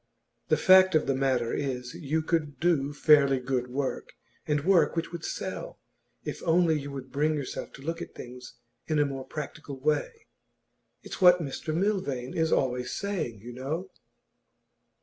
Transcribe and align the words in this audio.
The 0.47 0.57
fact 0.57 0.95
of 0.95 1.05
the 1.05 1.13
matter 1.13 1.53
is, 1.53 1.93
you 1.93 2.23
could 2.23 2.59
do 2.59 2.91
fairly 2.91 3.39
good 3.39 3.67
work, 3.67 4.13
and 4.47 4.65
work 4.65 4.95
which 4.95 5.11
would 5.11 5.23
sell, 5.23 5.79
if 6.23 6.41
only 6.41 6.79
you 6.79 6.89
would 6.89 7.11
bring 7.11 7.35
yourself 7.35 7.71
to 7.73 7.83
look 7.83 8.01
at 8.01 8.15
things 8.15 8.55
in 8.87 8.97
a 8.97 9.05
more 9.05 9.25
practical 9.27 9.79
way. 9.79 10.25
It's 11.03 11.21
what 11.21 11.37
Mr 11.39 11.71
Milvain 11.71 12.35
is 12.35 12.51
always 12.51 12.91
saying, 12.91 13.41
you 13.41 13.53
know. 13.53 13.91